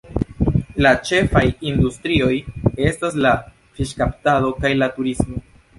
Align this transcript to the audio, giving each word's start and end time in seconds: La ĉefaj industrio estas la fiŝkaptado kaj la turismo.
La 0.85 0.93
ĉefaj 1.09 1.43
industrio 1.73 2.31
estas 2.89 3.21
la 3.27 3.37
fiŝkaptado 3.79 4.55
kaj 4.65 4.77
la 4.83 4.95
turismo. 4.99 5.51